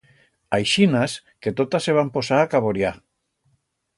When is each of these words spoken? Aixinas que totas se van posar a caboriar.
Aixinas 0.57 1.17
que 1.43 1.53
totas 1.59 1.85
se 1.89 1.95
van 1.99 2.11
posar 2.17 2.39
a 2.45 2.49
caboriar. 2.55 2.95